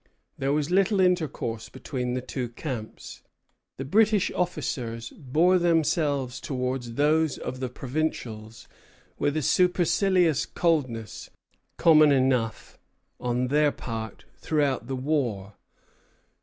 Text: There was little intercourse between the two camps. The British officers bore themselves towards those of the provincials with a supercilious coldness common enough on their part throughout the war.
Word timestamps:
There 0.35 0.51
was 0.51 0.71
little 0.71 0.99
intercourse 0.99 1.69
between 1.69 2.15
the 2.15 2.23
two 2.23 2.49
camps. 2.49 3.21
The 3.77 3.85
British 3.85 4.31
officers 4.33 5.11
bore 5.15 5.59
themselves 5.59 6.39
towards 6.41 6.93
those 6.95 7.37
of 7.37 7.59
the 7.59 7.69
provincials 7.69 8.67
with 9.19 9.37
a 9.37 9.43
supercilious 9.43 10.47
coldness 10.47 11.29
common 11.77 12.11
enough 12.11 12.79
on 13.19 13.49
their 13.49 13.71
part 13.71 14.25
throughout 14.39 14.87
the 14.87 14.95
war. 14.95 15.53